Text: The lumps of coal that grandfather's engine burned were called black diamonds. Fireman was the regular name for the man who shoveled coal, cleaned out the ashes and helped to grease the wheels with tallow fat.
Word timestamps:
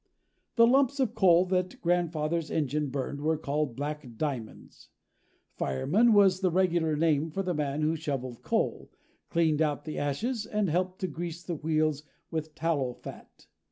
The 0.55 0.65
lumps 0.65 0.99
of 0.99 1.13
coal 1.13 1.45
that 1.49 1.79
grandfather's 1.79 2.49
engine 2.49 2.89
burned 2.89 3.21
were 3.21 3.37
called 3.37 3.75
black 3.75 4.17
diamonds. 4.17 4.89
Fireman 5.57 6.13
was 6.13 6.39
the 6.39 6.49
regular 6.49 6.95
name 6.95 7.29
for 7.29 7.43
the 7.43 7.53
man 7.53 7.83
who 7.83 7.95
shoveled 7.95 8.41
coal, 8.41 8.89
cleaned 9.29 9.61
out 9.61 9.85
the 9.85 9.99
ashes 9.99 10.47
and 10.47 10.69
helped 10.71 11.01
to 11.01 11.07
grease 11.07 11.43
the 11.43 11.53
wheels 11.53 12.01
with 12.31 12.55
tallow 12.55 12.93
fat. 12.95 13.45